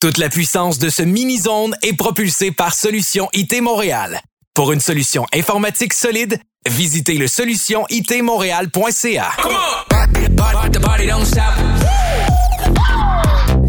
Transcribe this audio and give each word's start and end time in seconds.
Toute 0.00 0.18
la 0.18 0.28
puissance 0.28 0.78
de 0.78 0.90
ce 0.90 1.02
mini-zone 1.02 1.74
est 1.82 1.96
propulsée 1.96 2.52
par 2.52 2.72
Solution 2.72 3.28
IT 3.32 3.60
Montréal. 3.60 4.20
Pour 4.54 4.70
une 4.70 4.78
solution 4.78 5.26
informatique 5.34 5.92
solide, 5.92 6.38
visitez 6.68 7.14
le 7.14 7.26
solutionitmontréal.ca. 7.26 9.30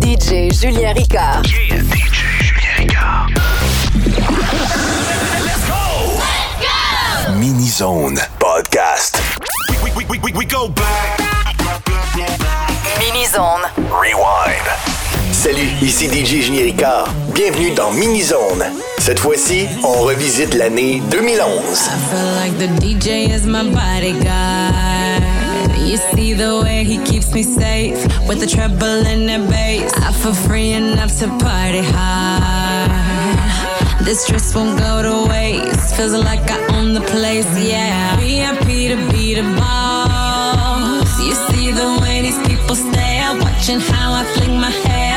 DJ 0.03 0.53
Julien 0.53 0.93
Ricard. 0.93 1.41
Mini-Zone 7.37 8.19
Podcast. 8.37 9.17
Mini-zone. 12.99 13.61
Rewind. 13.89 14.98
Salut, 15.39 15.71
ici 15.81 16.09
DJ 16.09 16.41
Julien 16.43 16.63
Ricard. 16.63 17.13
Bienvenue 17.33 17.71
dans 17.71 17.93
Mini-Zone. 17.93 18.61
Cette 18.97 19.19
fois-ci, 19.19 19.67
on 19.85 20.01
revisite 20.01 20.53
l'année 20.53 21.01
2011. 21.11 21.39
I 21.39 21.97
feel 22.09 22.27
like 22.35 22.57
the 22.57 22.67
DJ 22.85 23.33
is 23.33 23.45
my 23.45 23.63
bodyguard. 23.63 25.23
You 25.87 25.97
see 26.13 26.33
the 26.33 26.61
way 26.61 26.83
he 26.83 26.97
keeps 27.05 27.33
me 27.33 27.43
safe 27.43 28.05
with 28.27 28.41
the 28.41 28.47
treble 28.47 29.07
and 29.07 29.29
the 29.29 29.39
bass. 29.49 29.93
I 29.95 30.11
feel 30.11 30.33
free 30.33 30.73
enough 30.73 31.17
to 31.19 31.29
party 31.37 31.83
hard. 31.83 32.91
This 34.03 34.25
stress 34.25 34.53
won't 34.53 34.77
go 34.77 35.01
to 35.01 35.29
waste. 35.29 35.95
Feels 35.95 36.11
like 36.11 36.51
I 36.51 36.59
own 36.75 36.93
the 36.93 37.01
place, 37.15 37.47
yeah. 37.57 38.17
VIP 38.17 38.91
to 38.91 38.97
be 39.09 39.35
the 39.35 39.43
boss. 39.55 41.17
You 41.23 41.33
see 41.47 41.71
the 41.71 41.97
way 42.01 42.23
these 42.23 42.39
people 42.45 42.75
stare, 42.75 43.33
watching 43.39 43.79
how 43.79 44.11
I 44.11 44.25
fling 44.35 44.59
my 44.59 44.69
hair. 44.69 45.08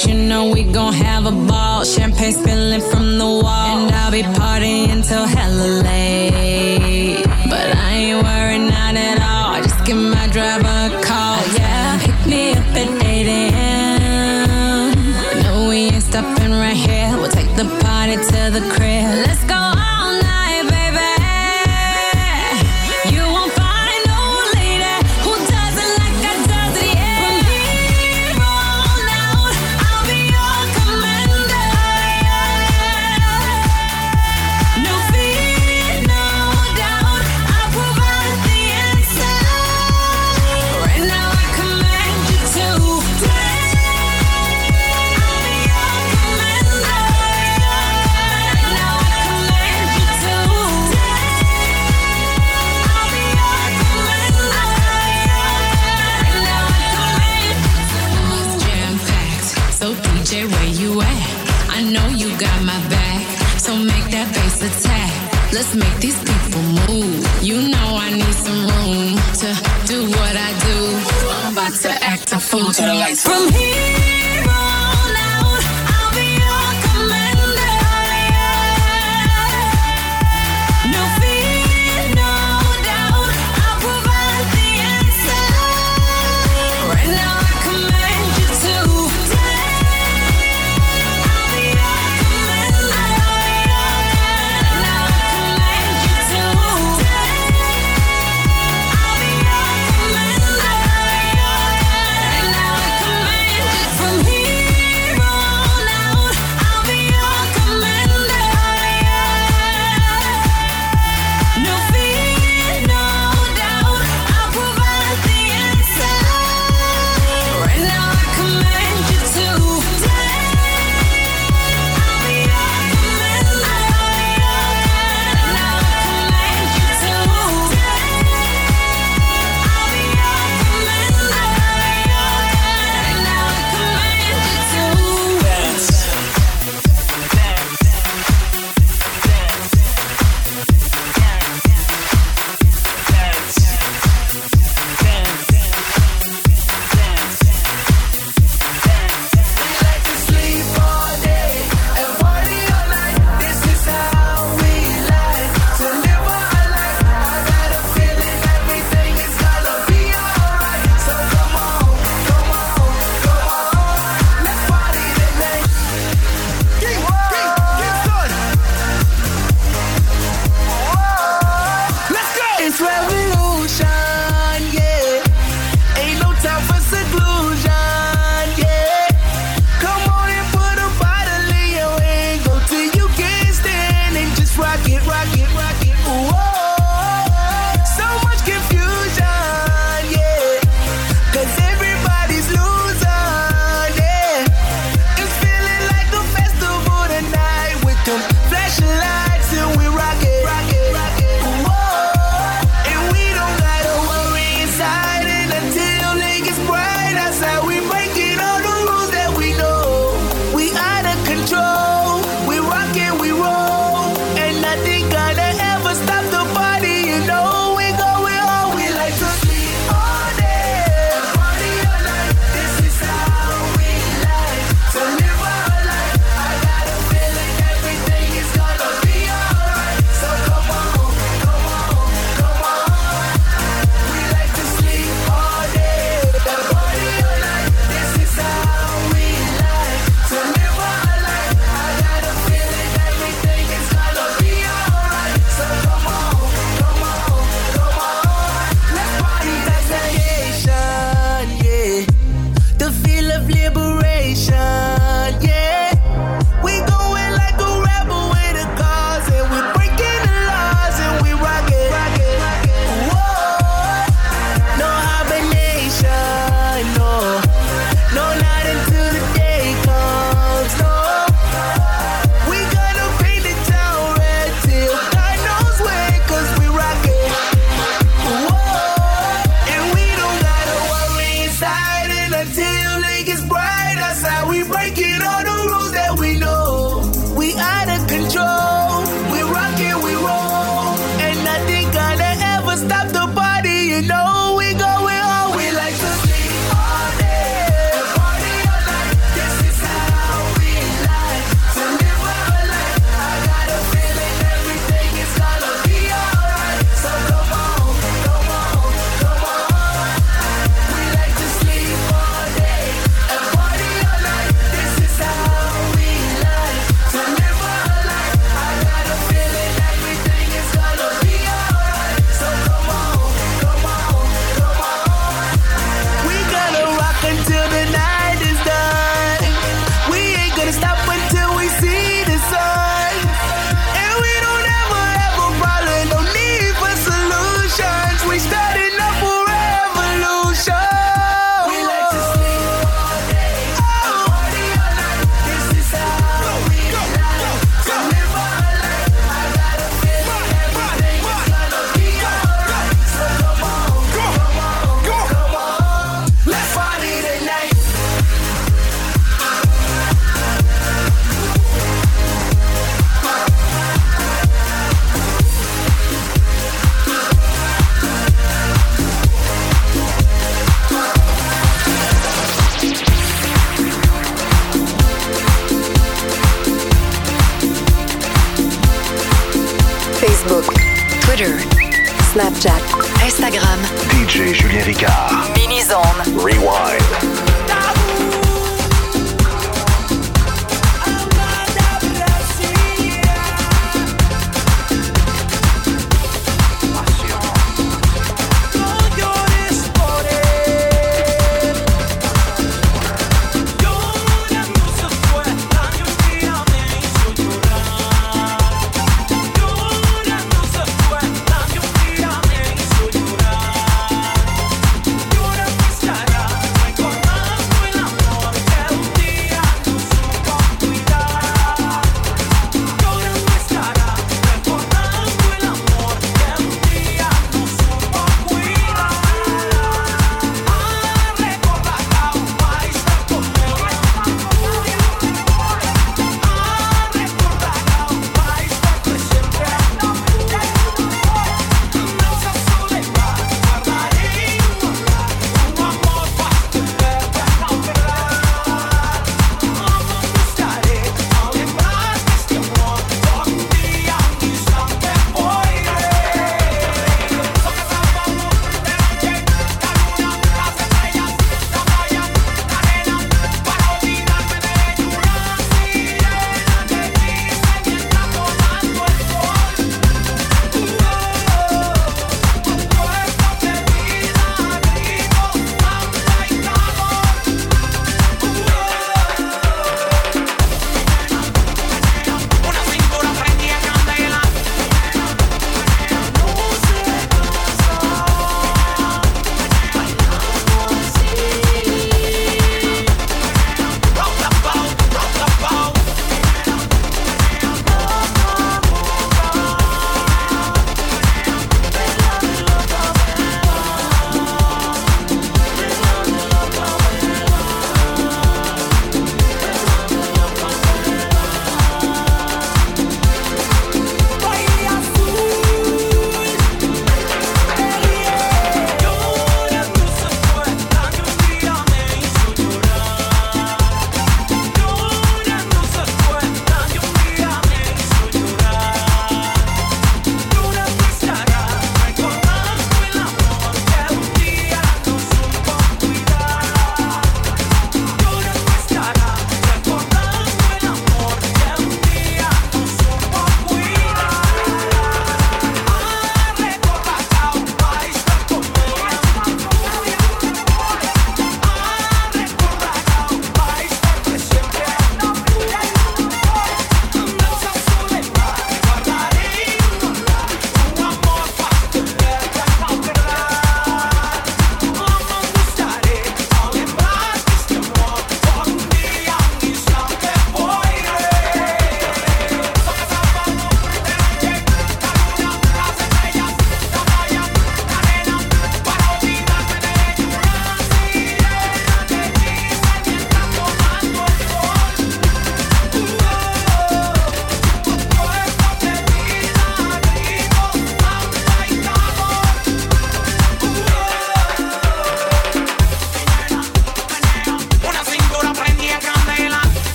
But 0.00 0.08
you 0.08 0.18
know 0.18 0.46
we 0.46 0.62
gon' 0.62 0.94
have 0.94 1.26
a 1.26 1.30
ball. 1.30 1.84
Champagne 1.84 2.32
spilling 2.32 2.80
from 2.80 3.18
the 3.18 3.26
wall. 3.26 3.80
And 3.80 3.94
I'll 3.94 4.10
be 4.10 4.22
partying 4.22 5.06
till 5.06 5.26
hella 5.26 5.82
late. 5.82 7.22
But 7.50 7.76
I 7.76 7.90
ain't 7.92 8.22
worried, 8.24 8.70
not 8.70 8.96
at 8.96 9.20
all. 9.20 9.62
Just 9.62 9.84
give 9.84 9.98
my 9.98 10.26
driver 10.28 10.64
a 10.66 11.02
call. 11.02 11.36
Yeah, 11.54 11.98
pick 12.00 12.26
me 12.26 12.52
up 12.52 12.64
at 12.74 13.04
8 13.04 13.26
a.m. 13.26 14.22
No, 15.42 15.68
we 15.68 15.76
ain't 15.92 16.02
stopping 16.02 16.52
right 16.52 16.74
here. 16.74 17.14
We'll 17.18 17.30
take 17.30 17.54
the 17.56 17.68
party 17.84 18.16
to 18.16 18.50
the 18.50 18.66
crib. 18.72 19.26
Let's 19.26 19.44
go 19.44 19.89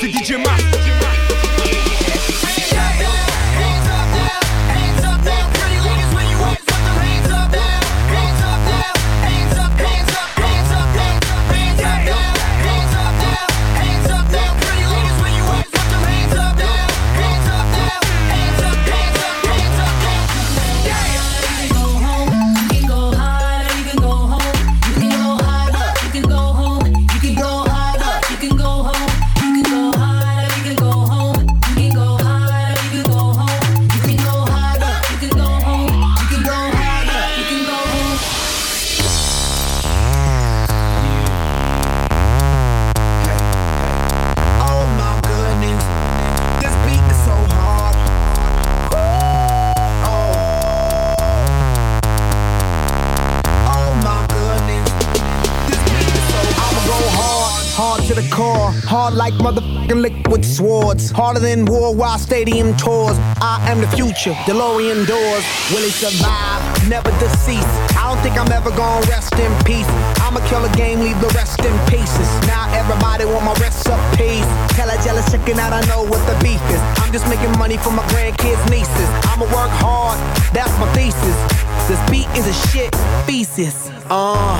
C'est 0.00 0.08
DJ 0.08 0.38
Max. 0.38 0.62
Oh 0.62 0.65
harder 61.26 61.40
than 61.40 61.64
worldwide 61.64 62.20
stadium 62.20 62.70
tours. 62.78 63.18
I 63.42 63.58
am 63.66 63.80
the 63.82 63.90
future, 63.98 64.30
DeLorean 64.46 65.10
doors. 65.10 65.44
Will 65.74 65.82
he 65.82 65.90
survive? 65.90 66.62
Never 66.86 67.10
deceased. 67.18 67.66
I 67.98 68.06
don't 68.06 68.22
think 68.22 68.38
I'm 68.38 68.46
ever 68.54 68.70
gonna 68.70 69.02
rest 69.10 69.34
in 69.34 69.50
peace. 69.66 69.90
I'ma 70.22 70.38
kill 70.46 70.62
a 70.62 70.70
game, 70.78 71.00
leave 71.02 71.18
the 71.18 71.32
rest 71.34 71.58
in 71.66 71.74
pieces. 71.90 72.30
Now 72.46 72.70
everybody 72.78 73.26
want 73.26 73.42
my 73.42 73.58
recipes. 73.58 74.46
Tell 74.78 74.86
a 74.86 74.94
jealous 75.02 75.26
chicken 75.26 75.58
out, 75.58 75.74
I 75.74 75.82
know 75.90 76.06
what 76.06 76.22
the 76.30 76.36
beef 76.46 76.62
is. 76.70 76.78
I'm 77.02 77.10
just 77.10 77.26
making 77.26 77.50
money 77.58 77.76
for 77.76 77.90
my 77.90 78.06
grandkids, 78.14 78.62
nieces. 78.70 79.10
I'ma 79.26 79.50
work 79.50 79.74
hard, 79.82 80.22
that's 80.54 80.78
my 80.78 80.86
thesis. 80.94 81.38
This 81.90 81.98
beat 82.06 82.30
is 82.38 82.46
a 82.46 82.56
shit 82.70 82.94
thesis. 83.26 83.90
Uh, 84.06 84.54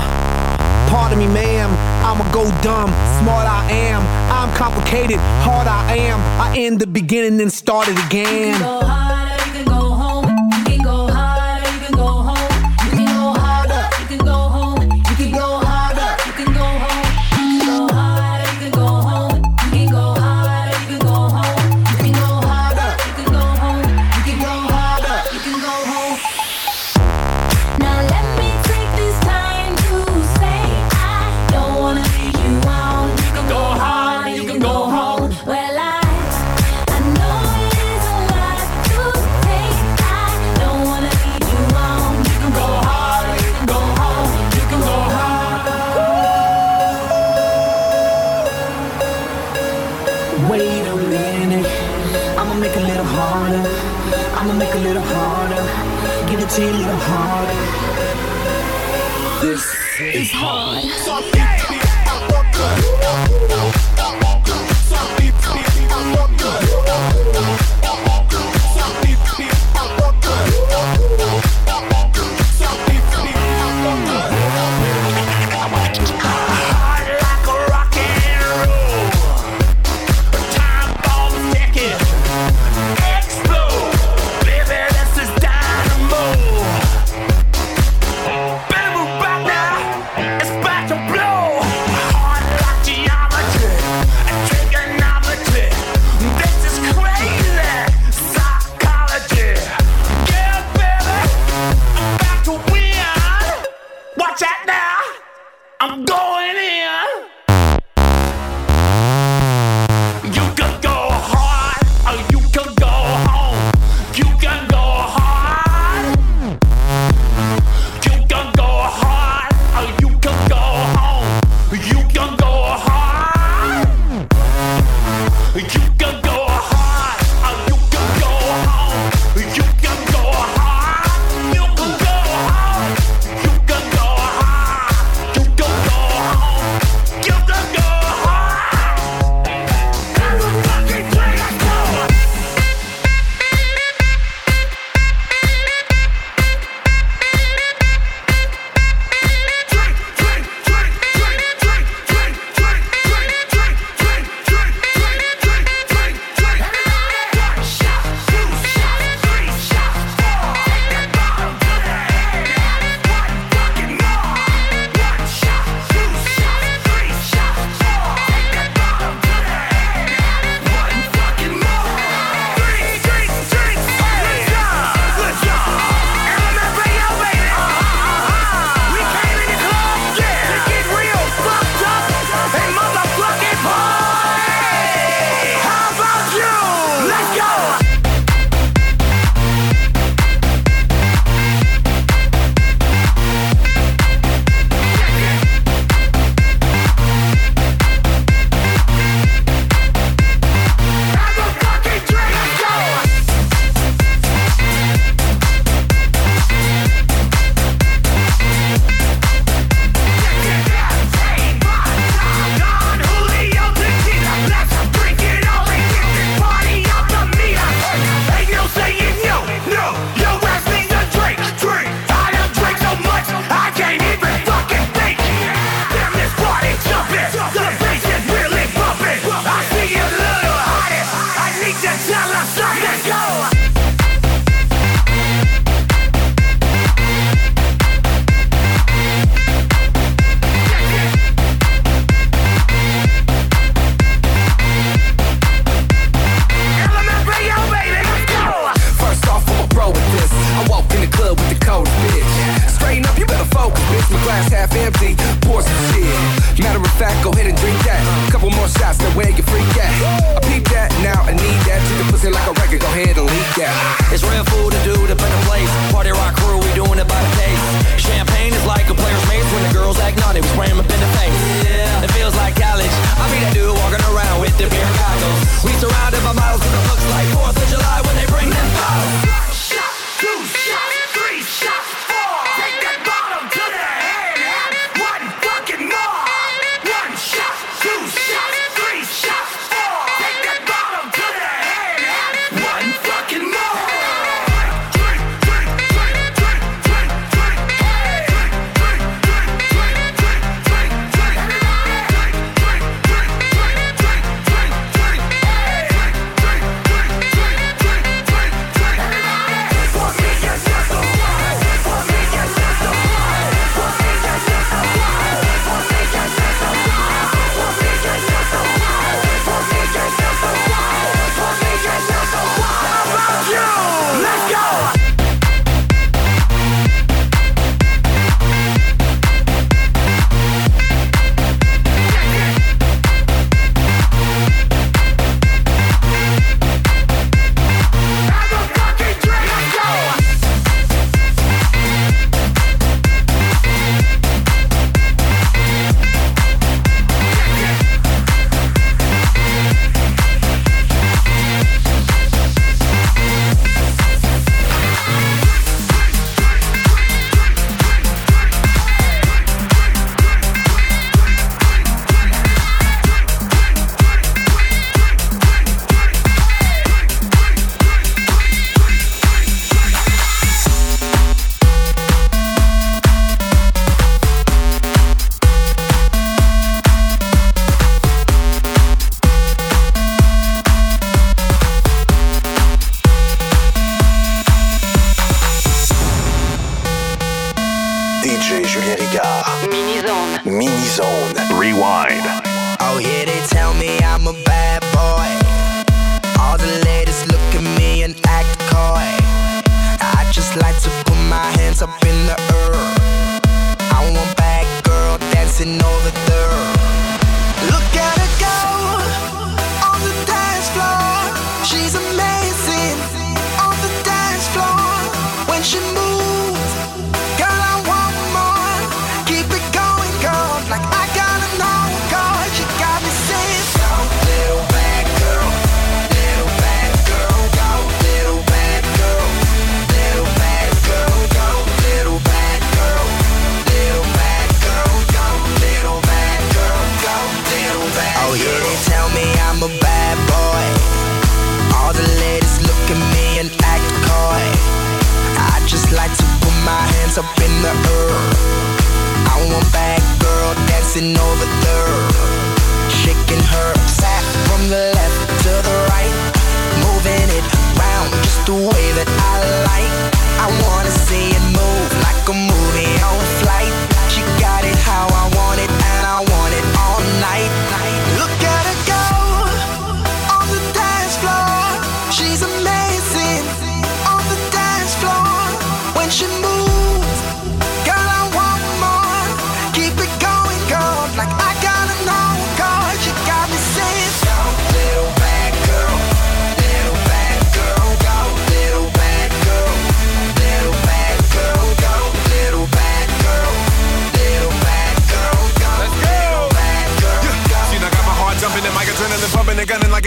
pardon 0.90 1.18
me, 1.22 1.28
ma'am. 1.30 1.70
I'ma 2.02 2.26
go 2.34 2.42
dumb, 2.58 2.90
smart 3.22 3.46
I 3.46 3.70
am. 3.70 4.25
I'm 4.36 4.54
complicated, 4.54 5.16
hard 5.16 5.66
I 5.66 5.96
am. 5.96 6.20
I 6.40 6.58
end 6.58 6.78
the 6.78 6.86
beginning 6.86 7.40
and 7.40 7.50
start 7.50 7.88
it 7.88 7.98
again. 8.06 9.05
This 59.42 59.64
is 60.00 60.30
hard. 60.30 60.84
So 61.04 61.36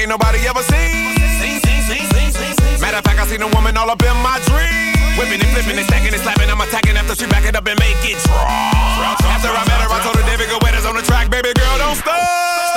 ain't 0.09 0.17
nobody 0.17 0.41
ever 0.47 0.63
seen. 0.63 1.13
Matter 2.81 2.97
of 2.97 3.03
fact, 3.05 3.19
I 3.19 3.25
seen 3.27 3.41
a 3.41 3.47
woman 3.53 3.77
all 3.77 3.89
up 3.89 4.01
in 4.01 4.17
my 4.25 4.41
dream. 4.49 5.17
Whipping 5.17 5.41
and 5.41 5.51
flipping 5.53 5.77
and 5.77 5.85
stacking 5.85 6.13
and 6.13 6.21
slapping. 6.21 6.49
I'm 6.49 6.61
attacking 6.61 6.97
after 6.97 7.13
she 7.13 7.27
back 7.27 7.45
it 7.45 7.55
up 7.55 7.67
and 7.67 7.77
make 7.79 8.01
it 8.01 8.17
drop. 8.25 9.21
After 9.29 9.49
I 9.49 9.63
met 9.69 9.79
her, 9.85 9.89
I 9.93 9.99
told 10.01 10.15
her 10.15 10.25
David 10.25 10.49
Guetta's 10.49 10.85
on 10.85 10.95
the 10.95 11.03
track, 11.03 11.29
baby 11.29 11.53
girl, 11.53 11.77
don't 11.77 11.95
stop. 11.95 12.68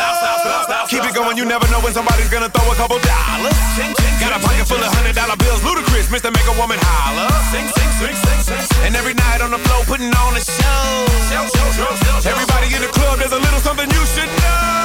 Keep 0.92 1.04
it 1.08 1.14
going, 1.14 1.38
you 1.38 1.46
never 1.46 1.66
know 1.72 1.80
when 1.80 1.94
somebody's 1.94 2.28
gonna 2.28 2.50
throw 2.50 2.68
a 2.70 2.76
couple 2.76 2.98
dollars. 3.00 3.56
Got 4.20 4.36
a 4.36 4.40
pocket 4.44 4.68
full 4.68 4.76
of 4.76 4.92
hundred 4.92 5.16
dollar 5.16 5.36
bills, 5.40 5.64
Ludacris, 5.64 6.12
Mr. 6.12 6.28
Make 6.28 6.44
a 6.44 6.56
Woman 6.60 6.78
holler. 6.82 7.32
And 8.84 8.94
every 8.94 9.14
night 9.14 9.40
on 9.40 9.50
the 9.50 9.58
floor, 9.58 9.84
putting 9.86 10.12
on 10.12 10.36
a 10.36 10.42
show. 10.44 11.06
Everybody 12.28 12.74
in 12.76 12.82
the 12.82 12.92
club, 12.92 13.18
there's 13.18 13.32
a 13.32 13.38
little 13.40 13.60
something 13.60 13.88
you 13.88 14.04
should 14.12 14.28
know. 14.44 14.82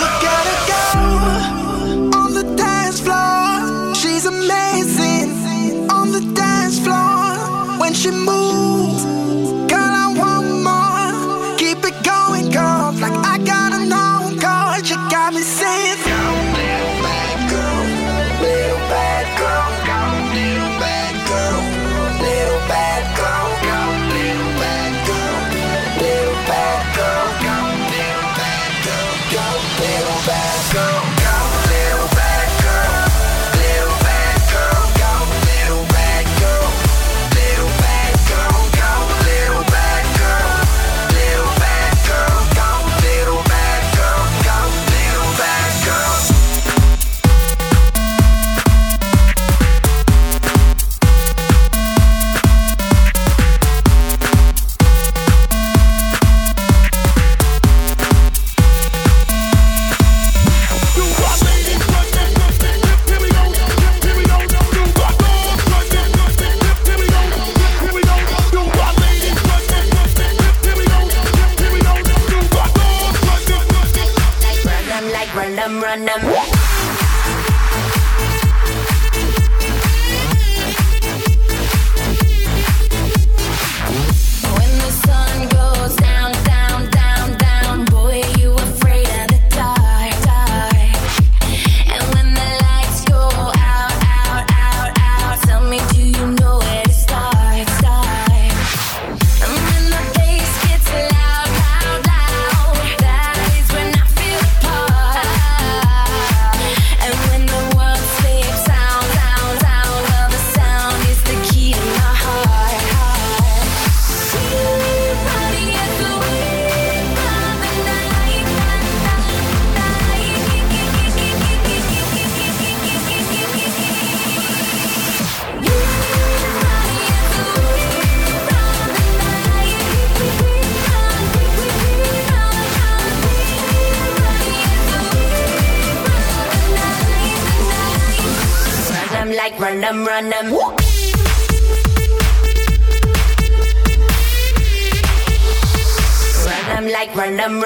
Look 0.00 0.24
at 0.24 0.44
her 0.48 0.60
go 0.70 0.82
on 2.18 2.32
the 2.32 2.44
dance 2.56 3.00
floor. 3.00 3.94
She's 3.94 4.24
amazing 4.24 5.90
on 5.90 6.12
the 6.12 6.22
dance 6.32 6.78
floor 6.80 7.36
when 7.78 7.92
she 7.92 8.10
moves 8.10 9.04
na 75.96 76.16
na 76.16 76.21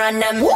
on 0.06 0.20
them. 0.20 0.55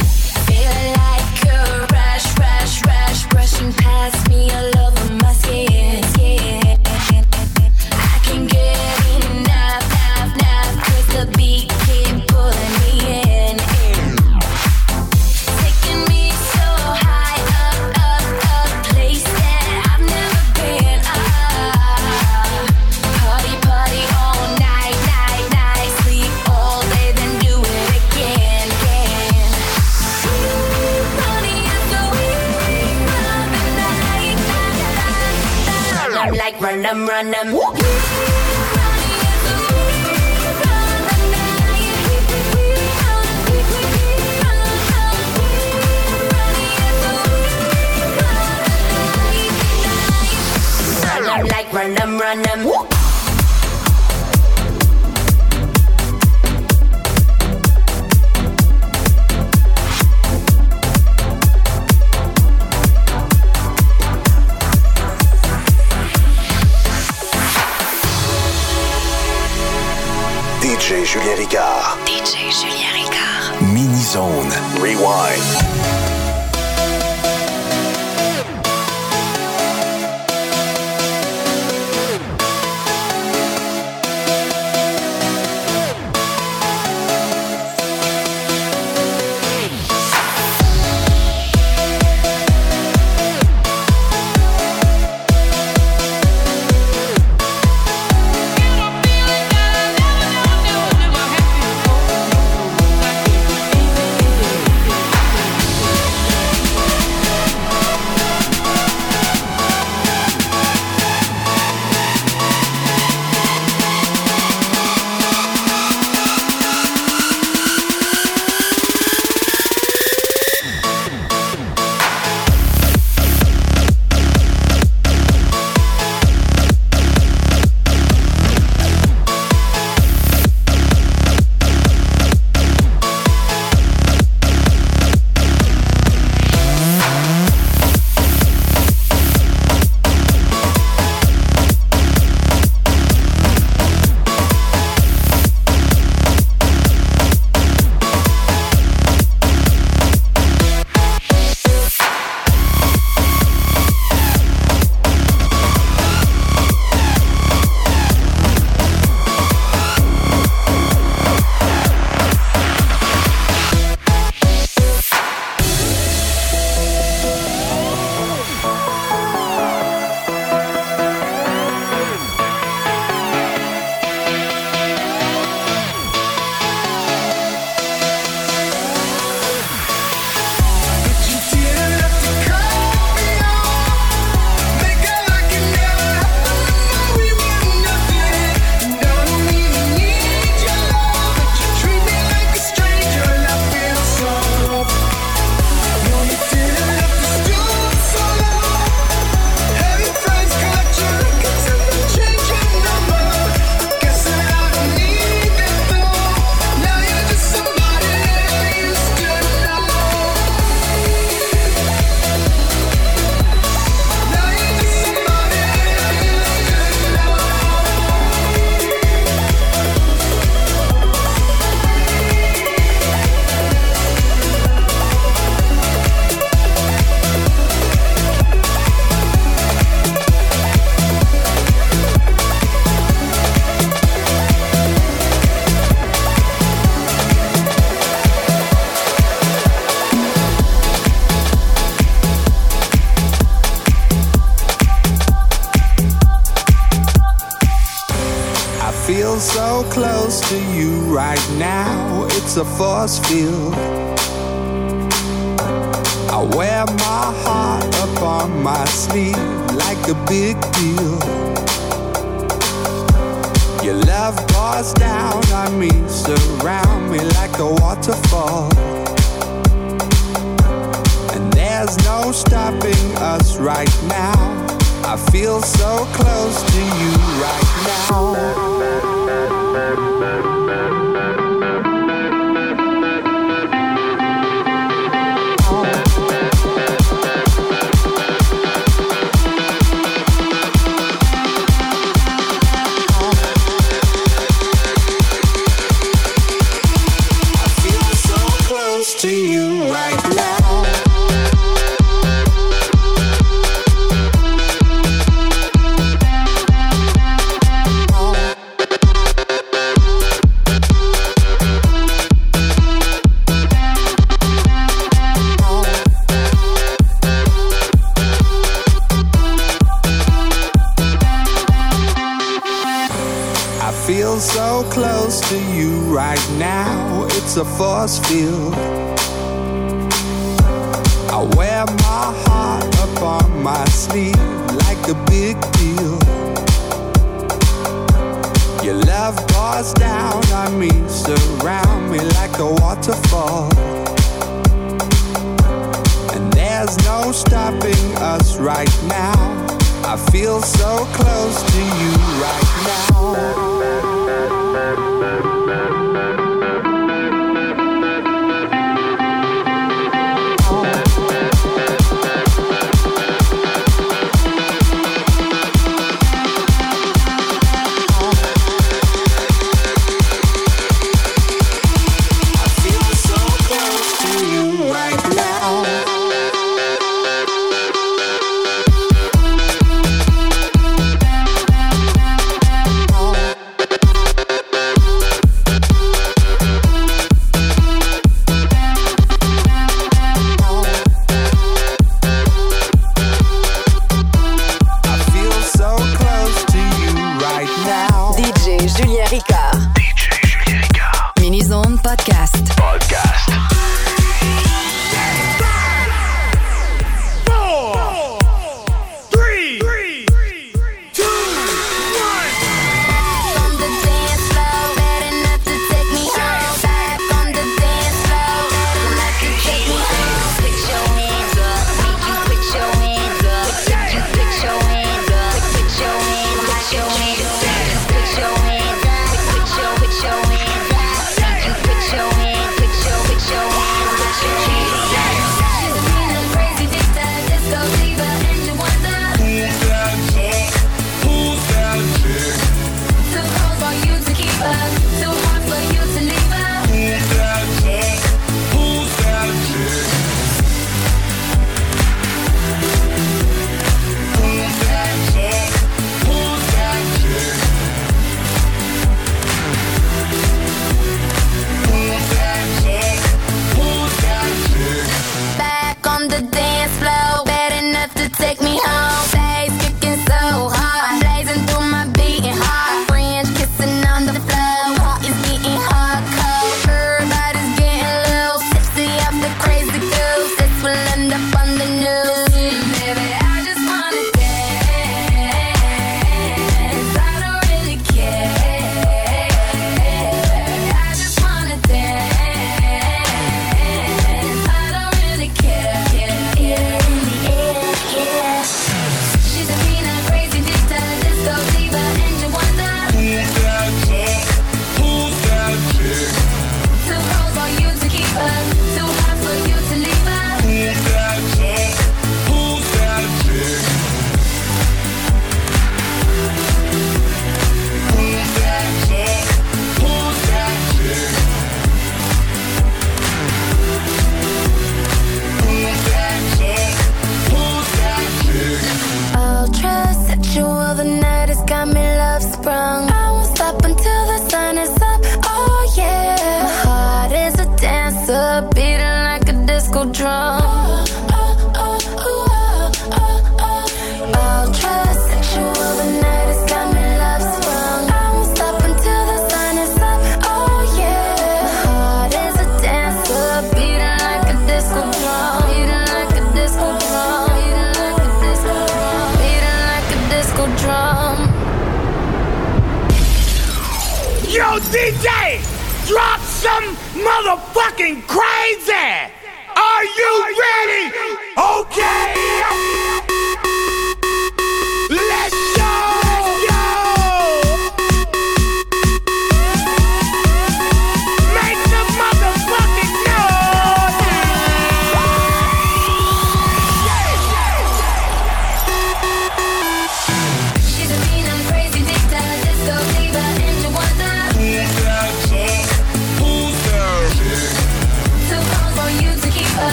A 252.61 252.65
force 252.77 253.17
field. 253.27 253.60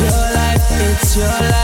Your 0.00 0.10
life, 0.10 0.66
it's 0.70 1.16
your 1.16 1.26
life. 1.26 1.57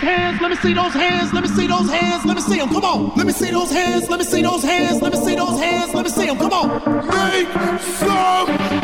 hands. 0.00 0.40
Let 0.40 0.50
me 0.50 0.56
see 0.56 0.74
those 0.74 0.92
hands. 0.92 1.32
Let 1.32 1.42
me 1.42 1.48
see 1.48 1.66
those 1.66 1.90
hands. 1.90 2.24
Let 2.24 2.36
me 2.36 2.42
see 2.42 2.58
them. 2.58 2.68
Come 2.68 2.84
on. 2.84 3.12
Let 3.16 3.26
me 3.26 3.32
see 3.32 3.50
those 3.50 3.70
hands. 3.70 4.08
Let 4.08 4.18
me 4.18 4.24
see 4.24 4.42
those 4.42 4.62
hands. 4.62 5.02
Let 5.02 5.12
me 5.12 5.18
see 5.18 5.34
those 5.34 5.60
hands. 5.60 5.94
Let 5.94 6.04
me 6.04 6.10
see 6.10 6.26
them. 6.26 6.38
Come 6.38 6.52
on. 6.52 6.68
Make 7.06 7.48
some. 7.80 8.83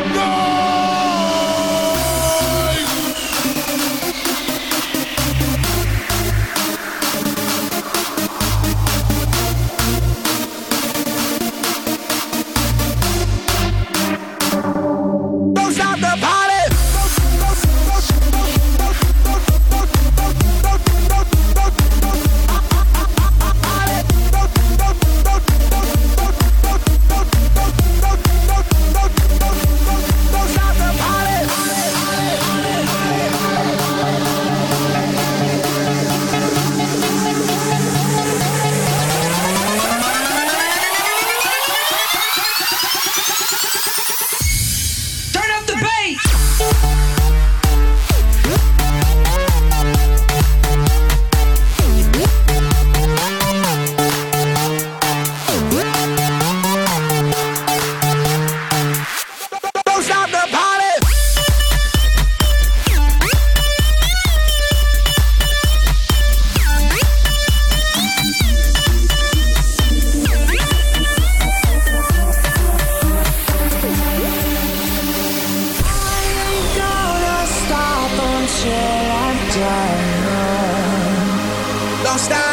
don't 82.10 82.18
stop 82.18 82.49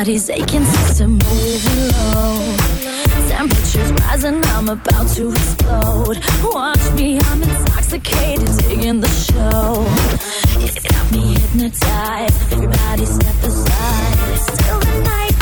body's 0.00 0.30
aching, 0.30 0.64
system 0.64 1.18
moving 1.18 1.82
low. 1.92 2.56
Temperatures 3.28 3.92
rising, 4.00 4.42
I'm 4.46 4.70
about 4.70 5.06
to 5.16 5.30
explode. 5.30 6.18
Watch 6.42 6.92
me, 6.92 7.18
I'm 7.20 7.42
intoxicated, 7.42 8.56
digging 8.66 9.00
the 9.00 9.08
show. 9.08 9.84
It's 10.64 10.80
got 10.90 11.12
me 11.12 11.34
hypnotized. 11.34 12.52
Everybody 12.52 13.04
step 13.04 13.42
aside. 13.42 14.38
Still 14.38 14.80
the 14.80 15.02
night. 15.04 15.39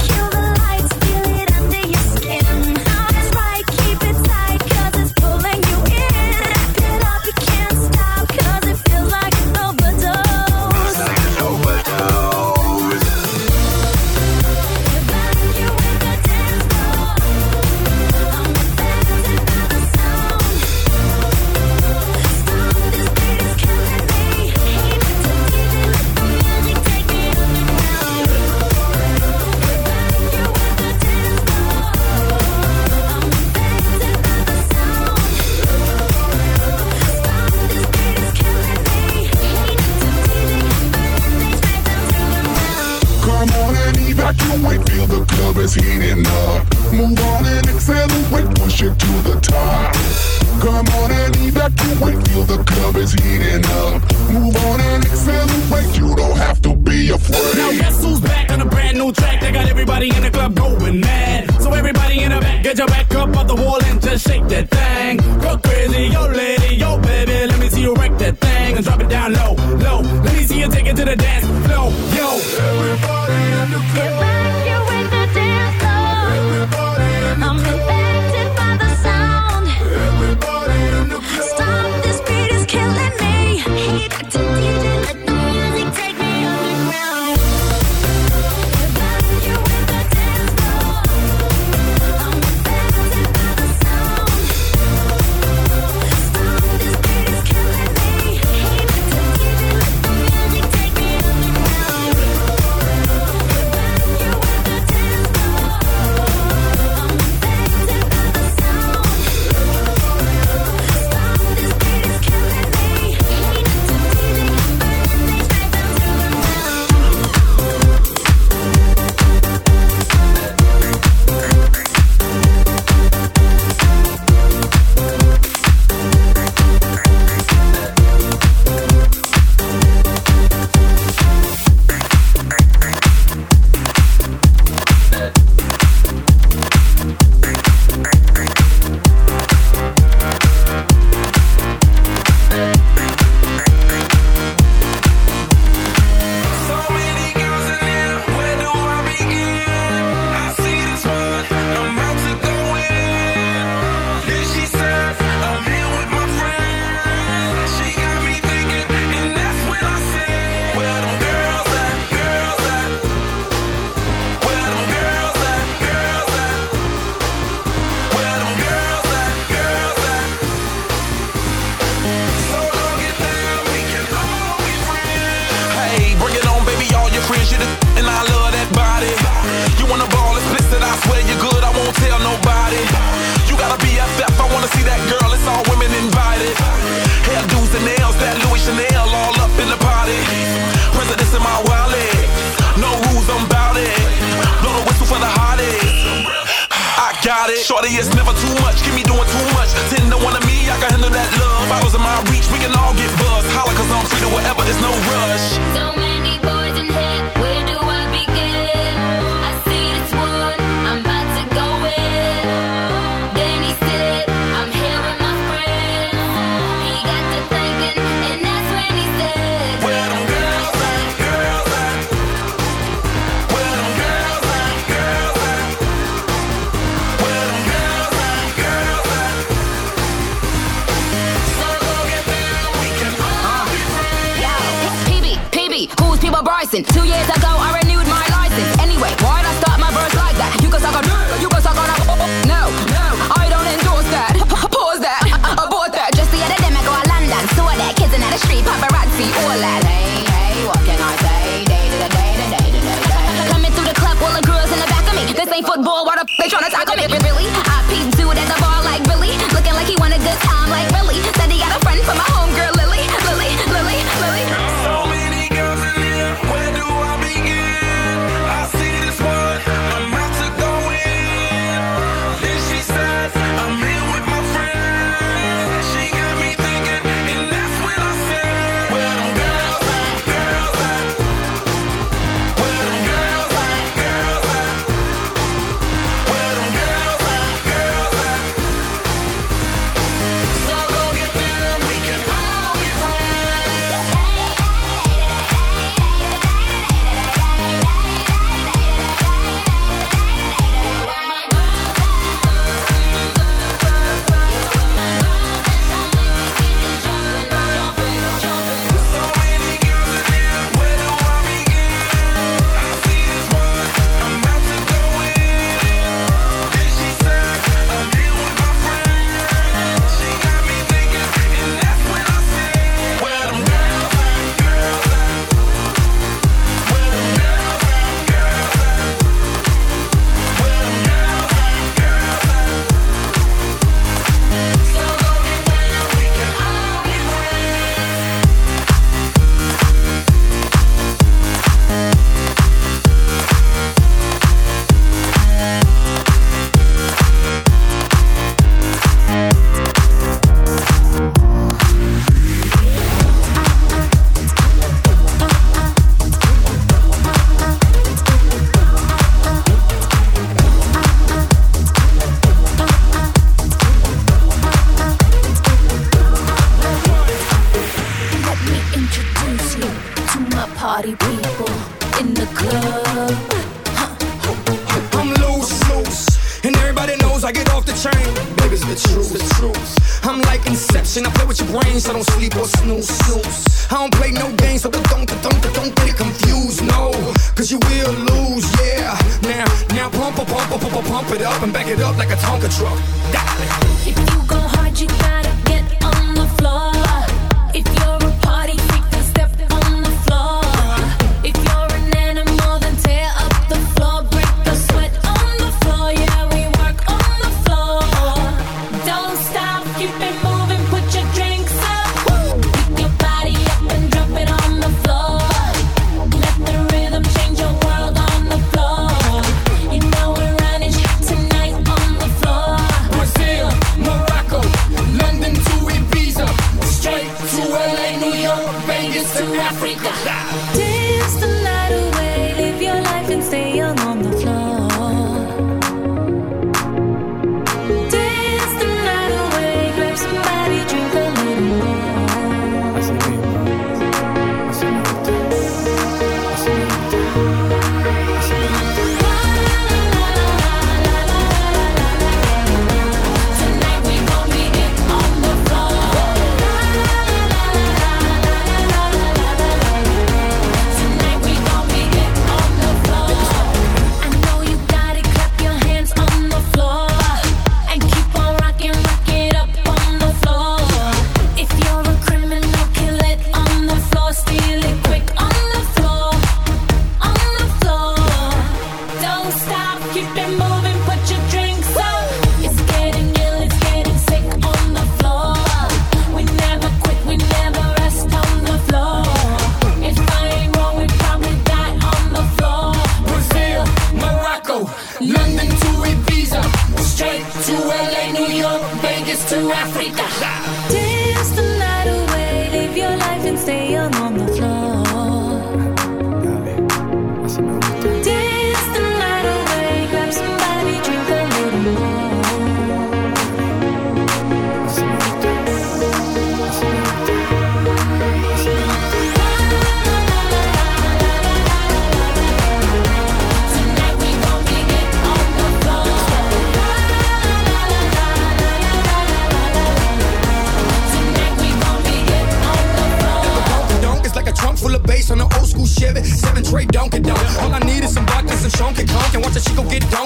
Nó 256.60 256.68
sẽ. 256.70 256.97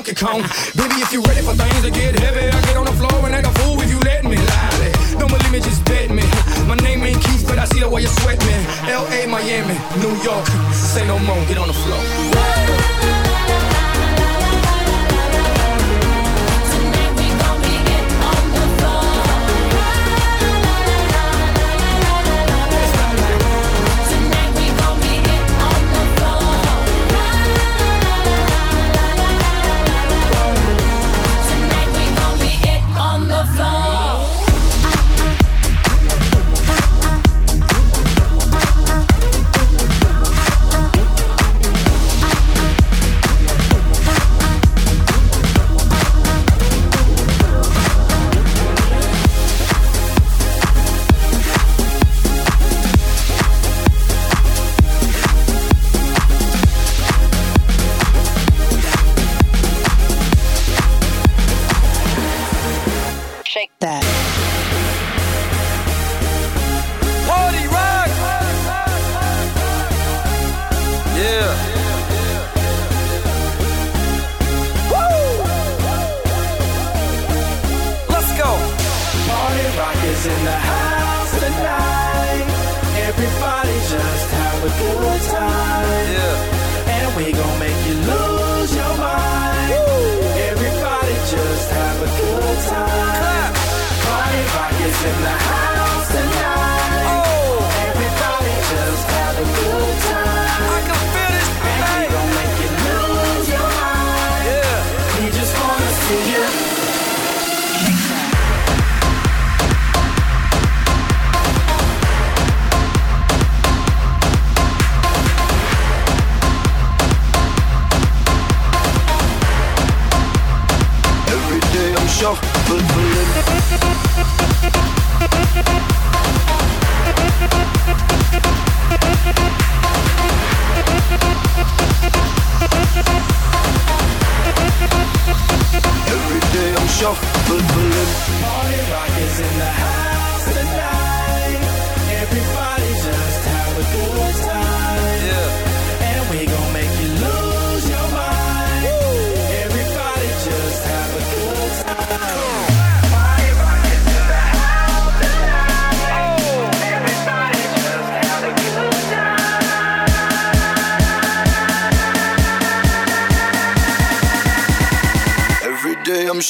Donkey 0.03 0.24
Kong. 0.24 0.42
Baby, 0.74 0.98
if 0.98 1.12
you 1.12 1.22
ready 1.22 1.42
for 1.42 1.55
things 1.55 1.82
to 1.82 1.90
get 1.90 2.18
heavy, 2.18 2.46
I 2.48 2.61
get 2.66 2.76
on 2.76 2.86
the 2.86 2.92
floor 2.92 3.24
and 3.24 3.34
act 3.36 3.46
a 3.46 3.50
fool 3.61 3.80
if 3.80 3.88
you 3.88 4.00
let 4.00 4.24
me. 4.24 4.36
Lie. 4.36 5.16
Don't 5.16 5.28
believe 5.30 5.53
me, 5.53 5.61
just 5.61 5.84
bet 5.84 6.11
me. 6.11 6.24
My 6.66 6.74
name 6.74 7.05
ain't 7.05 7.22
Keith, 7.22 7.46
but 7.46 7.57
I 7.57 7.66
see 7.66 7.78
the 7.78 7.88
way 7.88 8.03
you 8.03 8.09
sweat 8.09 8.40
me. 8.40 8.55
L.A., 8.90 9.28
Miami, 9.28 9.78
New 10.03 10.14
York, 10.24 10.46
say 10.72 11.07
no 11.07 11.20
more, 11.20 11.38
get 11.46 11.59
on 11.59 11.68
the 11.68 11.74
floor. 11.74 12.81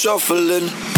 Shuffling. 0.02 0.91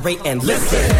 tolerate 0.00 0.26
and 0.26 0.42
listen. 0.42 0.99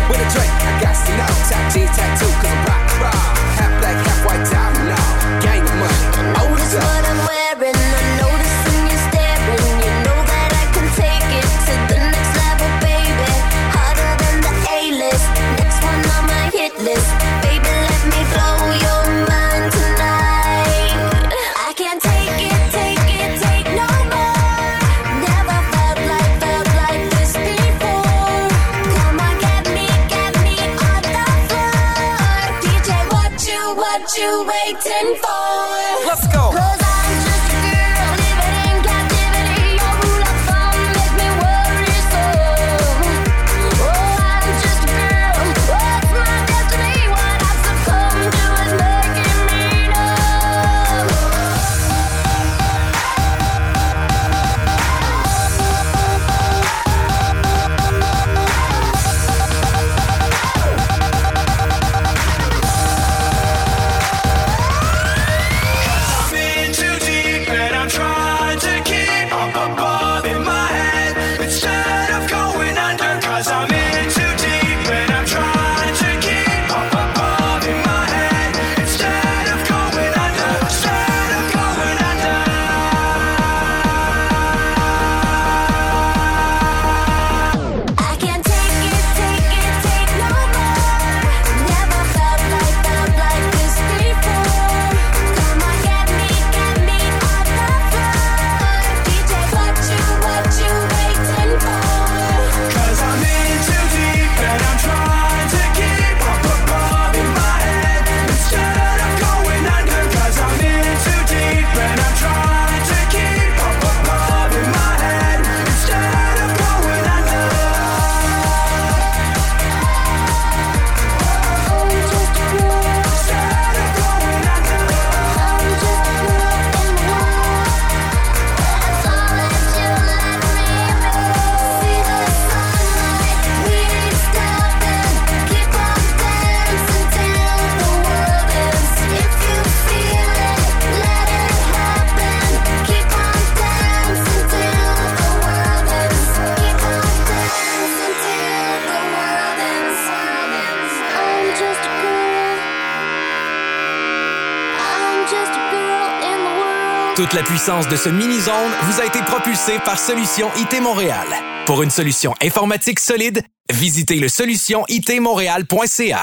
La 157.41 157.47
puissance 157.47 157.89
de 157.89 157.97
ce 157.97 158.11
mini-zone 158.11 158.71
vous 158.83 159.01
a 159.01 159.07
été 159.07 159.19
propulsée 159.23 159.79
par 159.83 159.99
Solution 159.99 160.49
IT 160.59 160.79
Montréal. 160.83 161.27
Pour 161.65 161.83
une 161.83 161.89
solution 161.89 162.35
informatique 162.43 163.01
solide, 163.01 163.43
visitez 163.73 164.17
le 164.17 164.29
solutionitmontréal.ca. 164.29 166.23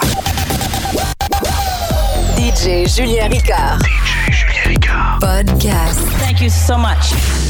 DJ 2.38 2.88
Julien 2.88 3.30
Ricard. 3.30 3.80
DJ 3.80 4.31
Julien 4.31 4.68
Ricard. 4.68 5.18
Podcast. 5.19 6.02
Thank 6.19 6.39
you 6.39 6.49
so 6.49 6.77
much. 6.77 7.47